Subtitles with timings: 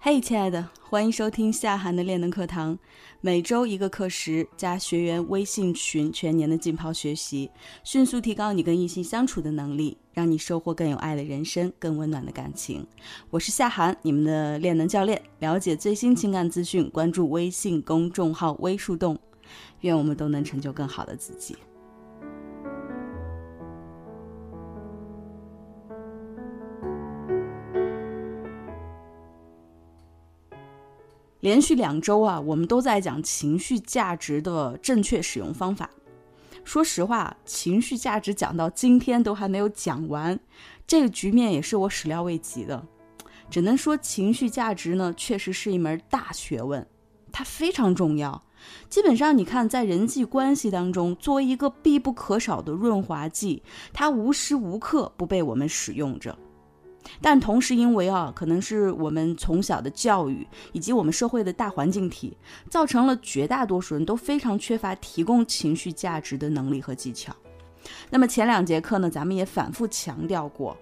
[0.00, 2.78] 嘿，亲爱的，欢迎收听夏涵的练能课堂，
[3.20, 7.50] 每周一个课时加学员微信群，全年的浸泡学习，
[7.82, 12.86] 迅速提高你跟异性相处的能力，让你收获更有爱的人生，更温暖的感情。
[13.28, 15.20] 我是夏涵，你们的练能教练。
[15.40, 19.18] 了解最新情感资讯，关注微信公众号“微树洞”。
[19.82, 21.56] 愿我们都能成就更好的自己。
[31.48, 35.88] 连续两周啊，我们都在讲情绪价值的正确使用方法。
[36.62, 40.38] 说实话，情绪价值讲到今天都还没有讲完，
[40.86, 42.86] 这个局面也是我始料未及的。
[43.48, 46.86] 只能说，情绪价值呢，确实是一门大学问，
[47.32, 48.42] 它非常重要。
[48.90, 53.62] 基本上，你看，在人际关系当中，作为一个必不可少的润滑剂，
[53.94, 56.38] 它无时无刻不被我们使用着。
[57.20, 62.36] 但同时，因为啊，可能是我们从小的教育以及我们社会的大环境体，
[62.70, 67.34] 造成了绝大多数人都非常缺乏提供情绪价值的能力和技巧。
[68.10, 70.76] 那么前两节课呢，咱们也反复强调过，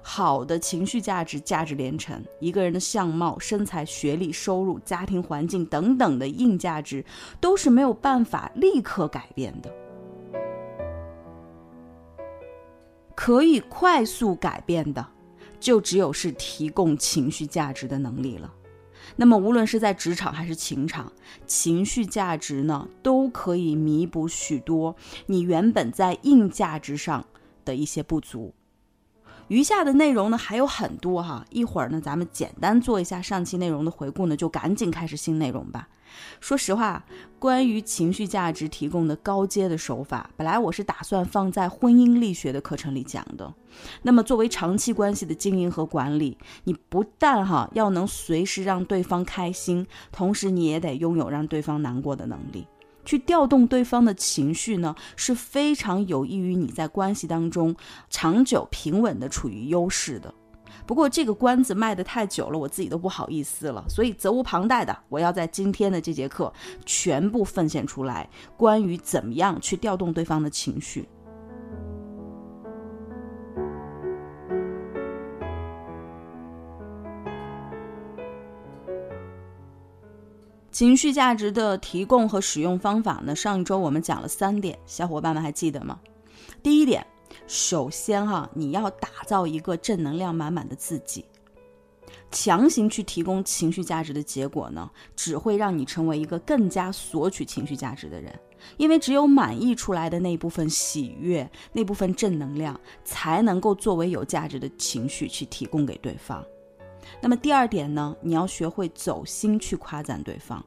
[0.00, 7.04] 好的情绪价值价值连城，一个人的相貌、身材、学历、收入、家庭环境等等的硬价值，
[7.40, 9.70] 都是没有办法立刻改变的，
[13.14, 15.04] 可以快速改变的。
[15.60, 18.52] 就只有是提供情绪价值的能力了。
[19.14, 21.12] 那么，无论是在职场还是情场，
[21.46, 24.94] 情绪价值呢，都可以弥补许多
[25.26, 27.24] 你原本在硬价值上
[27.64, 28.52] 的一些不足。
[29.48, 35.88] 余下的内容呢还有很多哈，一会儿呢咱们简单做一下上期内容的回顾呢，就赶紧开始新内容吧。
[36.40, 37.04] 说实话，
[37.38, 43.52] 关于情绪价值提供的高阶的手法，本来我是打算放在婚姻力学的课程里讲的。
[44.02, 52.66] 那么作为长期关系的经营和管理，你不但哈要能随时让对方开心，同时你也得拥有让对方难过的能力。
[53.06, 57.74] 去调动对方的情绪呢，是非常有益于你在关系当中
[58.10, 60.34] 长久平稳的处于优势的。
[60.84, 66.52] 不过这个关子卖得太久了，我自己都不好意思了，所以责无旁贷的，我要在今天的这节课
[66.84, 71.08] 全部奉献出来，关于怎么样去调动对方的情绪。
[80.76, 83.34] 情绪价值的提供和使用方法呢？
[83.34, 85.98] 上一周我们讲了三点，小伙伴们还记得吗？
[86.62, 87.02] 第一点，
[87.46, 91.24] 首先哈，你要打造一个正能量满满的自己。
[92.30, 98.38] 强行去提供情绪价值的结果呢，只会让你成为一个更加索取情绪价值的人。
[98.76, 106.44] 因为只有满溢出来的那部分喜悦、那部分正能量，才能够作为有价值的情绪去提供给对方。
[107.20, 110.64] 那么第二点呢，你要学会走心去夸赞对方。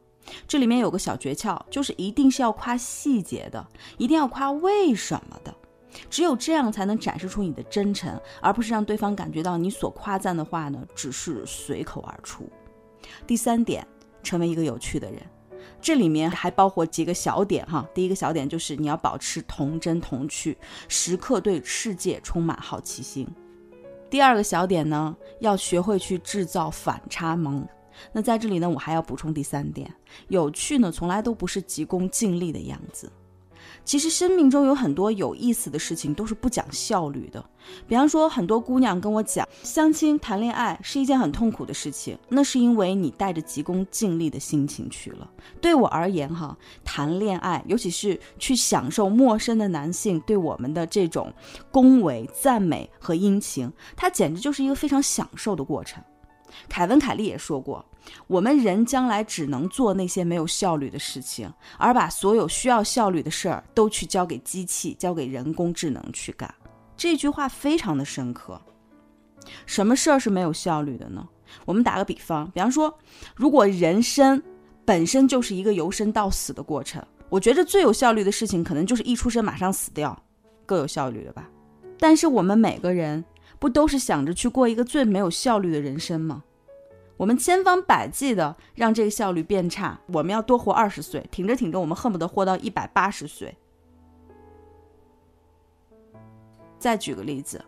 [0.47, 3.65] 这里面有个小诀窍，就是一定是要夸细节的，
[3.97, 5.53] 一定要夸为什么的。
[6.07, 12.47] 只有这样才能展示出你的真诚，而不是让对方感觉到你所夸赞的话呢只是随口而出。
[13.25, 13.85] 第三点，
[14.21, 15.19] 成为一个有趣的人。
[15.81, 17.87] 这里面还包括几个小点哈。
[17.93, 20.55] 第一个小点就是你要保持童真童趣，
[20.87, 23.27] 时刻对世界充满好奇心。
[24.09, 27.67] 第二个小点呢，要学会去制造反差萌。
[28.11, 29.93] 那在这里呢，我还要补充第三点，
[30.29, 33.11] 有趣呢，从来都不是急功近利的样子。
[33.83, 37.43] 其实生命中有很多有意思的事情都是不讲效率的，
[37.87, 45.29] 比方说很多姑娘跟我讲，相亲谈恋爱是一件很痛苦的事情，那是因为你带着急功近利的心情去了。
[45.59, 51.33] 对我而言哈，谈恋爱，尤其是去享受陌生的男性对我们的这种
[51.71, 56.03] 恭维、赞美和殷勤，它简直就是一个非常享受的过程。
[56.67, 57.85] 凯文·凯利也说过。
[58.27, 66.53] 我们人将来只能做那些没有效率的事情，而把所有需要效率的事儿都去交给机器、交给人工智能去干。
[66.97, 68.59] 这句话非常的深刻。
[69.65, 71.27] 什么事儿是没有效率的呢？
[71.65, 72.97] 我们打个比方，比方说，
[73.35, 74.41] 如果人生
[74.85, 80.17] 本身就是一个由生到死的过程，我觉着最有效率的事情，可能就是一出生马上死掉，
[80.65, 81.47] 够有效率了吧？
[81.99, 83.23] 但是我们每个人
[83.59, 86.43] 不都是想着去过一个最没有效率的人生吗？
[87.19, 93.53] 我们千方百计的让这个效率变差，我们要多活二十岁，挺着挺着，我们恨不得活到一百八十岁。
[96.77, 97.61] 再举个例子，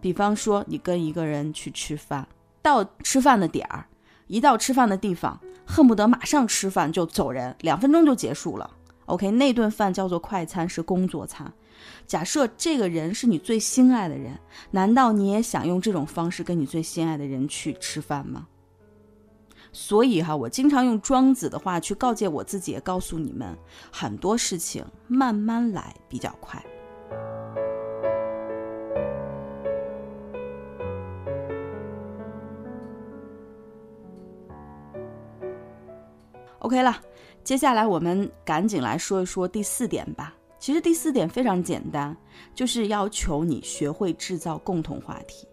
[0.00, 2.28] 比方说你跟一个人去吃饭，
[2.62, 3.84] 到吃饭的点儿，
[4.28, 8.70] 一到吃饭的地方，恨不得马上吃饭就走人，两分钟就结束了。
[9.06, 11.52] OK，那顿饭叫做快餐，是工作餐。
[12.06, 14.38] 假设这个人是你最心爱的人，
[14.70, 18.46] 难道你也想用这种方式跟你最心爱的人去吃饭吗？
[19.72, 23.56] 所以哈，我经常用庄子的话去告诫我自己，也告诉你们，
[23.90, 26.62] 很多事情慢慢来比较快。
[36.58, 36.94] OK 了，
[37.42, 40.34] 接下来我们赶紧来说一说第四点吧。
[40.60, 42.16] 其实第四点非常简单，
[42.54, 45.48] 就是要求你学会制造共同话题。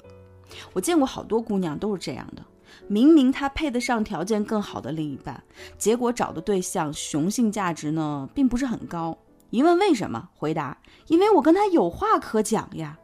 [0.71, 2.43] 我见过好多姑娘都是这样的，
[2.87, 5.43] 明明他配得上条件更好的另一半，
[5.77, 9.17] 结果找的对象雄性价值呢并不是很高。
[9.49, 10.77] 一问为什么，回答：
[11.07, 12.97] 因为我跟他有话可讲呀。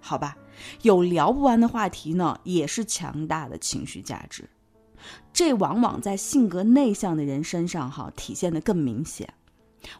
[0.00, 0.36] 好吧，
[0.82, 4.48] 有聊不完的话题呢，也是强大的情绪价值。
[5.32, 9.32] 这往往在性格内向的人身上哈体现的更明显。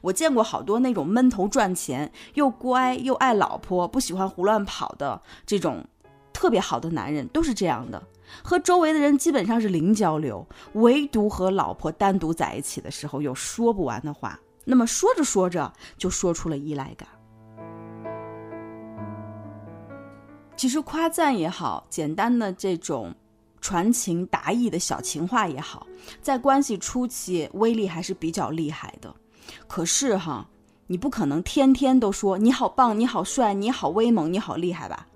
[0.00, 5.86] 我见过好多那种闷头赚钱又乖又爱老婆不喜欢胡乱跑的这种
[6.32, 8.02] 特别好的男人，都是这样的，
[8.42, 14.38] 和周围的人基本上是零交流，唯独和老婆单独在一起的时候有说不完的话。
[14.64, 17.08] 那么说着说着就说出了依赖感。
[20.56, 23.14] 其实夸赞也好，简单的这种
[23.60, 25.86] 传情达意的小情话也好，
[26.20, 29.14] 在关系初期威力还是比较厉害的。
[29.66, 30.48] 可是哈，
[30.86, 35.06] 你不可能天天都说你好棒、你好帅、你好威猛、你好厉害吧？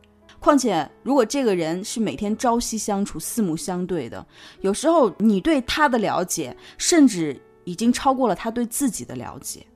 [0.41, 4.27] 况且，如果这个人是每天朝夕相处、四目相对的，
[4.63, 9.67] 有时候你对他的了解，甚至已经超过了他对自己的了解。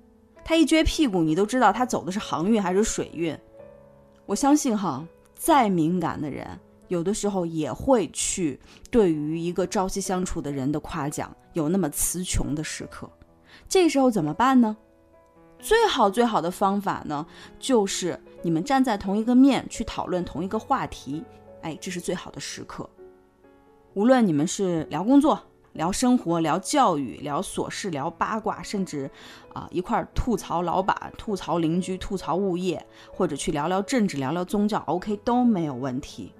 [0.43, 3.39] 他一撅屁股，你都知道他走的是航运还是水运。
[4.25, 6.47] 我相信哈，再敏感的人，
[6.89, 8.59] 有的时候也会去
[8.91, 13.07] 对于一个朝夕相处的人的夸奖，有那么词穷的时刻。
[13.69, 14.75] 这时候怎么办呢？
[15.59, 17.27] 最好最好的方法呢，
[17.59, 21.25] 就是你们站在同一个面去讨论同一个话题。
[21.63, 22.89] 哎，这是最好的时刻。
[23.95, 25.41] 无论你们是聊工作、
[25.73, 29.11] 聊生活、聊教育、聊琐事、聊八卦，甚至
[29.55, 36.31] 啊一块吐槽老板、吐槽邻居、吐槽物业，或者去聊聊政治、聊聊宗教，OK 都没有问题。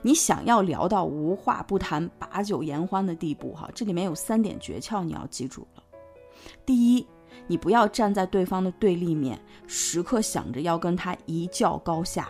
[0.00, 5.82] 你想要聊到无话不谈、把酒言欢的地步，哈，这里面有三点诀窍，你要记住了。
[6.64, 7.06] 第一，
[7.46, 12.28] 你不要站在对方的对立面，时刻想着要跟他一较高下。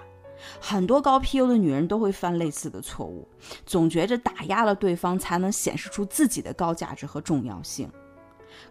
[0.61, 3.29] 很多高 PU 的女人都会犯类似的错误，
[3.65, 7.89] 总觉着打压了对方才能显示出自己的高价值和重要性。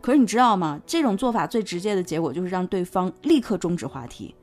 [0.01, 0.81] 可是你知道吗？
[0.86, 4.36] 这种做法最直接的结果就是让对方立刻终止话题。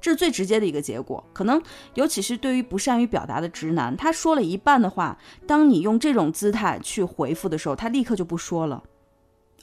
[0.00, 1.60] 这是最直接的一个结果，可能
[1.92, 8.82] 尤其是对于不善于表达的直男，他说了一半的话，当你用这种姿态去回复的时候，他立刻就不说了。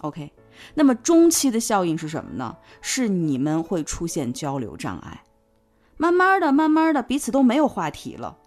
[0.01, 0.31] OK，
[0.73, 2.57] 那么中期的效应是什么呢？
[2.81, 5.23] 是你们会出现交流障碍，
[5.97, 8.37] 慢慢的、慢慢的，彼此都没有话题了。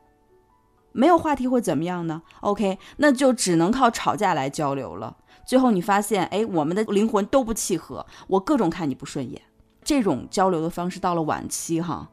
[0.92, 5.16] 没有话题会怎么样呢？OK，那就只能靠吵架来交流了。
[5.46, 9.40] 最后你发现，哎，我们的灵魂都不契合，我各种看你不顺眼。
[9.84, 12.08] 这种交流的方式到了晚期，哈，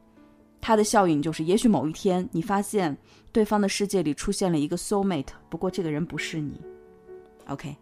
[0.62, 2.96] 它的效应就是，也许某一天你发现
[3.32, 6.62] 对方的世界里出现了一个 soul mate，不过这个人不是你。
[7.48, 7.76] OK，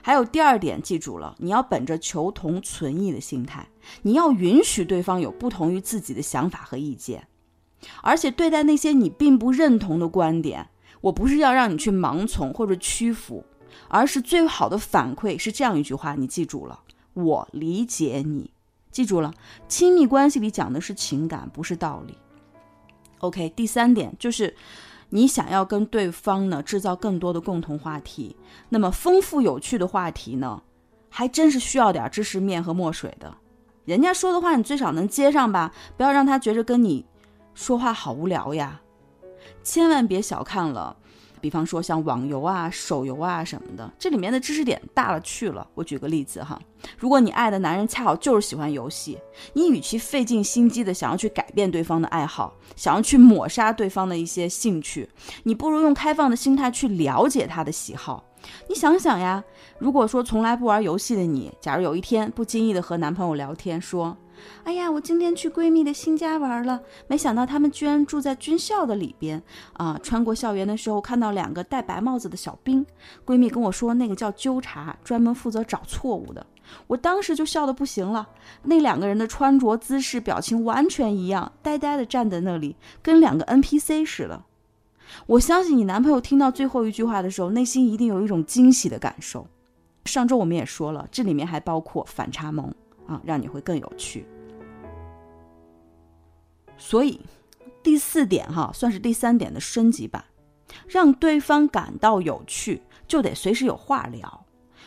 [0.00, 3.68] 还有第二点，记住了，你要本着求同存异的心态，
[4.02, 7.28] 你要允许对方有不同于自己的想法和意见，
[8.02, 10.68] 而且对待那些你并不认同的观点，
[11.02, 13.44] 我不是要让你去盲从或者屈服，
[13.88, 16.80] 而是最好的反馈是这样一句话，你记住了，
[17.14, 18.50] 我理解你。
[18.90, 19.32] 记住了，
[19.68, 22.18] 亲密关系里讲的是情感，不是道理。
[23.20, 24.54] OK，第三点就是，
[25.14, 28.34] 你想要跟对方呢制造更多的共同话题，
[28.70, 30.62] 那么丰富有趣的话题呢，
[31.10, 33.36] 还真是需要点知识面和墨水的。
[33.84, 37.04] 人家说的话你最少能接上吧，不要让他觉着跟你
[37.52, 38.80] 说话好无聊呀。
[39.62, 40.96] 千万别小看了。
[41.42, 45.66] 比方说像网游啊、手游啊什么的，这里面的知识点大了去了。
[45.74, 46.56] 我举个例子哈，
[46.96, 49.18] 如果你爱的男人恰好就是喜欢游戏，
[49.52, 55.10] 你与其费尽心机的想要去改变对方的爱好，想要去抹杀对方的一些兴趣，
[55.42, 58.24] 你不如用开放的心态去了解他的喜好。
[58.68, 59.42] 你想想呀，
[59.80, 64.16] 如果说从来不玩游戏的你，假如有一天不经意的和男朋友聊天说。
[64.64, 69.98] 哎呀，我今天去闺蜜的新家玩了，没想到他们居然住在军校的里边啊！
[70.02, 72.86] 穿过校园的时候，看到两个戴白帽子的小兵，
[73.26, 76.46] 闺蜜跟我说那个叫纠察，专门负责找错误的。
[76.86, 78.28] 我当时就笑得不行了。
[78.62, 84.44] 那两个人的穿着、姿势、表情完全一样，呆呆的站在那里，跟两个 NPC 似的。
[85.26, 89.46] 我相信你男朋友听到最后一句话的时候，内心一定有一种惊喜的感受。
[90.04, 92.72] 上周我们也说了，这里面还包括反差萌。
[93.12, 94.26] 啊，让你会更有趣。
[96.78, 97.20] 所以，
[97.82, 100.24] 第四点哈，算是第三点的升级版。
[100.88, 104.46] 让对方感到有趣，就得随时有话聊，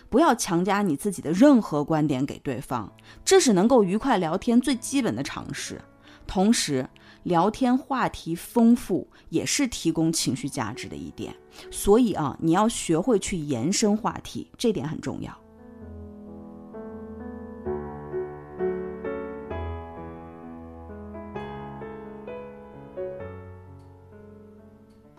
[0.10, 2.91] 不要强加你自己的任何观点给对方，
[3.24, 5.79] 这是能够愉快聊天最基本的常识。
[6.25, 6.89] 同时，
[7.22, 11.36] 聊天话题丰富也是提供情绪价值的一点，
[11.70, 15.32] 所以啊，你要学会去延伸话题，这点很重要。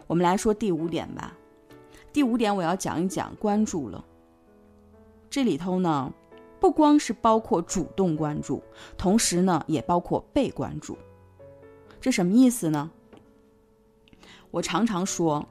[0.07, 1.37] 我们来说第五点吧。
[2.13, 4.05] 第五点，我要讲一讲关注了。
[5.29, 6.13] 这里头呢，
[6.59, 8.63] 不光是包括主动关注，
[8.97, 10.97] 同时呢，也包括被关注。
[12.01, 12.91] 这什么意思呢？
[14.51, 15.47] 我常常说，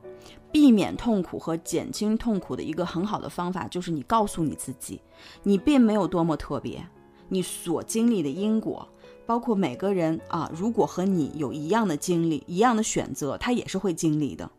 [0.52, 5.02] 避免痛苦和减轻痛苦的一个很好的方法，就是你告诉你自己，
[5.44, 6.84] 你并没有多么特别，
[7.28, 8.88] 你所经历的因果，
[9.26, 14.50] 包括每个人啊，如果和你有一样的经历、一样的选择，他也是会经历的。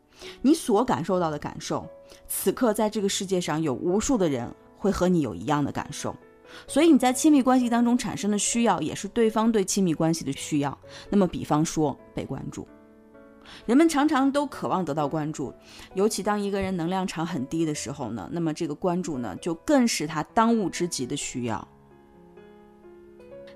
[0.42, 1.86] 你所感受到的感受，
[2.26, 6.16] 此刻在这个世界上有无数的人会和你有一样的感受，
[6.66, 10.76] 所以你在亲密关系当中产生的需要，也是对方对亲密关系的需要。
[11.10, 12.66] 那么，比方说被关注，
[13.66, 15.52] 人们常常都渴望得到关注，
[15.94, 21.68] 尤其当一个人能量场很低的时候呢，那么这个关注呢，就更是他当务之急的需要。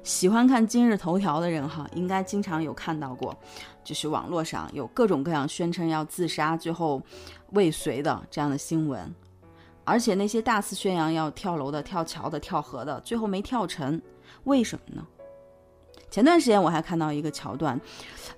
[0.03, 3.37] 喜欢看今日头条的人哈，应该经常有看到过，
[3.85, 7.01] 就是网络上有各种各样宣称要自杀最后
[7.51, 9.15] 未遂的这样的新闻，
[9.85, 14.01] 而且那些大肆宣扬要跳楼的、跳桥的、跳河的，最后没跳成，
[14.45, 15.07] 为什么呢？
[16.11, 17.81] 前段时间我还看到一个桥段，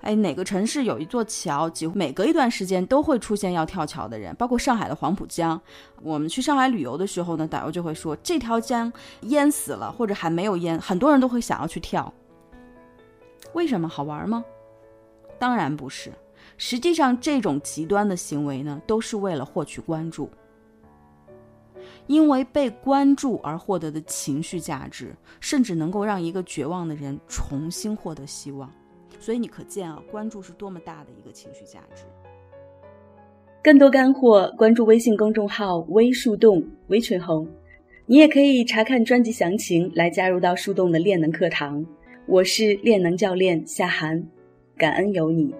[0.01, 5.59] 哎，哪个城市有一座桥，几乎每隔一段时间都会出现要跳桥的人，包括上海的黄浦江。
[6.01, 12.13] 我们去上海旅游的时候呢，导游就会说这条江淹死了，或者还没有淹，很多人都会想要去跳。
[13.53, 14.45] 为什么好玩吗？
[15.39, 16.11] 当然不是，
[16.57, 20.29] 实际上这种极端的行为呢，都是为了获取关注。
[22.07, 28.71] 因为被关注而获得的情绪价值，甚至能够让一个绝望的人重新获得希望。
[29.19, 32.03] 所以你可见啊，关注是多么大的一个情绪价值。
[33.63, 37.47] 更多干货，关注微信公众号“微树洞”微群红，
[38.05, 41.85] 你也可以查看专辑详情来加入到树洞的练能课堂。
[42.25, 44.21] 我是练能教练夏涵，
[44.75, 45.55] 感恩有你。